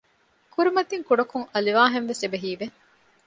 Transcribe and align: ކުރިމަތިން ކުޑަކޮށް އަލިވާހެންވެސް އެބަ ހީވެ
ކުރިމަތިން 0.53 1.05
ކުޑަކޮށް 1.07 1.47
އަލިވާހެންވެސް 1.53 2.21
އެބަ 2.23 2.37
ހީވެ 2.43 2.65